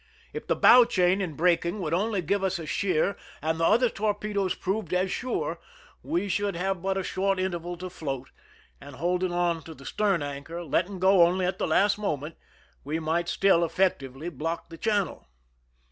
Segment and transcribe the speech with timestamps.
[0.33, 3.87] If the bow chain in breaking would only give us a sheer and the other
[3.87, 5.59] torpedoes proved as sure,
[6.01, 8.31] we should have but a short interval to float,
[8.81, 12.35] and hold ing on to the stern anchor, letting go only at the last moment,
[12.83, 15.27] we might still effectually block the channel.